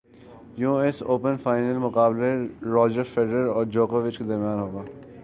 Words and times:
you 0.57 0.73
S 0.75 1.01
open final 1.01 1.77
مقابلہ 1.77 2.31
Roger 2.73 3.03
Federer 3.03 3.47
اور 3.47 3.65
جوکووچ 3.65 4.17
کے 4.17 4.23
درمیان 4.23 4.59
ہوگا 4.59 4.83